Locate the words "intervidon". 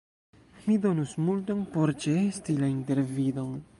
2.79-3.55